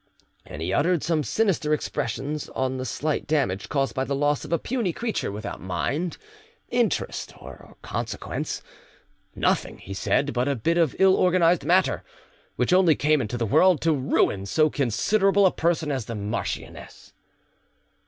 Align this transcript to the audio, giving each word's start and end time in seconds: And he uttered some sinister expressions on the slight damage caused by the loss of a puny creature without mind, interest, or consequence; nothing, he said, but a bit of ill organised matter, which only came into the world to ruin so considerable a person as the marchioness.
And 0.47 0.63
he 0.63 0.73
uttered 0.73 1.03
some 1.03 1.21
sinister 1.23 1.75
expressions 1.75 2.49
on 2.55 2.77
the 2.77 2.85
slight 2.85 3.27
damage 3.27 3.69
caused 3.69 3.93
by 3.93 4.03
the 4.03 4.15
loss 4.15 4.43
of 4.43 4.51
a 4.51 4.57
puny 4.57 4.93
creature 4.93 5.31
without 5.31 5.61
mind, 5.61 6.17
interest, 6.69 7.35
or 7.39 7.77
consequence; 7.83 8.63
nothing, 9.35 9.77
he 9.77 9.93
said, 9.93 10.33
but 10.33 10.47
a 10.47 10.55
bit 10.55 10.79
of 10.79 10.95
ill 10.97 11.15
organised 11.15 11.65
matter, 11.65 12.03
which 12.55 12.73
only 12.73 12.95
came 12.95 13.21
into 13.21 13.37
the 13.37 13.45
world 13.45 13.79
to 13.81 13.93
ruin 13.93 14.47
so 14.47 14.71
considerable 14.71 15.45
a 15.45 15.51
person 15.51 15.91
as 15.91 16.05
the 16.05 16.15
marchioness. 16.15 17.13